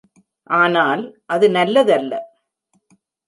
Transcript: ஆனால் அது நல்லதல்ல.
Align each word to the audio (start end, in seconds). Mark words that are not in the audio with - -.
ஆனால் 0.49 1.03
அது 1.25 1.49
நல்லதல்ல. 1.49 2.13